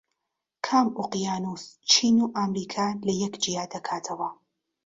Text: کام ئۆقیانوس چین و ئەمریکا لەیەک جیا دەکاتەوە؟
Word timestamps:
کام 0.65 0.87
ئۆقیانوس 0.99 1.63
چین 1.91 2.15
و 2.25 2.31
ئەمریکا 2.37 2.85
لەیەک 3.07 3.33
جیا 3.43 3.63
دەکاتەوە؟ 3.73 4.29